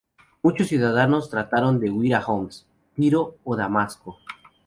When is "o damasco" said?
3.43-4.17